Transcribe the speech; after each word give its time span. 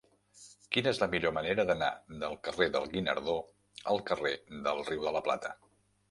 Quina 0.75 0.91
és 0.91 0.99
la 1.01 1.07
millor 1.09 1.33
manera 1.33 1.65
d'anar 1.71 1.89
del 2.23 2.33
carrer 2.47 2.67
del 2.75 2.87
Guinardó 2.93 3.35
al 3.93 4.01
carrer 4.11 4.31
del 4.69 4.81
Riu 4.89 5.05
de 5.05 5.13
la 5.19 5.23
Plata? 5.29 5.53